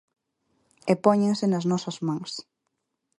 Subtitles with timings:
[0.91, 2.31] E póñense nas nosas mans.